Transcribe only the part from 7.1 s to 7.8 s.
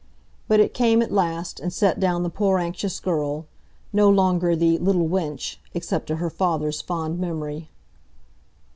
memory.